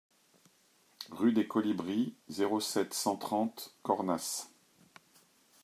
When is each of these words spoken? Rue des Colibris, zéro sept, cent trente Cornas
Rue 1.11 1.31
des 1.31 1.47
Colibris, 1.47 2.15
zéro 2.27 2.59
sept, 2.59 2.91
cent 2.91 3.17
trente 3.17 3.75
Cornas 3.83 4.47